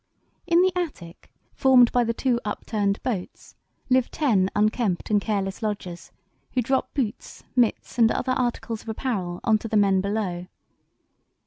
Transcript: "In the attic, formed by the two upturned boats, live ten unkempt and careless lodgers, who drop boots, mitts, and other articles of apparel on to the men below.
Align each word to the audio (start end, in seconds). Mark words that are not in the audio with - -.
"In 0.47 0.63
the 0.63 0.75
attic, 0.75 1.29
formed 1.53 1.91
by 1.91 2.03
the 2.03 2.11
two 2.11 2.39
upturned 2.43 2.99
boats, 3.03 3.53
live 3.87 4.09
ten 4.09 4.49
unkempt 4.55 5.11
and 5.11 5.21
careless 5.21 5.61
lodgers, 5.61 6.11
who 6.53 6.63
drop 6.63 6.91
boots, 6.95 7.43
mitts, 7.55 7.99
and 7.99 8.09
other 8.11 8.31
articles 8.31 8.81
of 8.81 8.89
apparel 8.89 9.39
on 9.43 9.59
to 9.59 9.67
the 9.67 9.77
men 9.77 10.01
below. 10.01 10.47